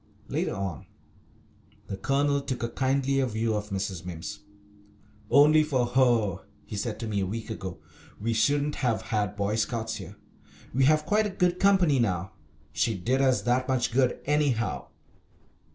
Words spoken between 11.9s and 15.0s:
now. She did us that much good, anyhow."